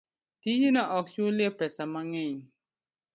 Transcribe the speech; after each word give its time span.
tijno 0.41 0.81
ok 0.97 1.05
chulye 1.13 1.47
pesa 1.57 1.83
mang'eny. 1.93 2.37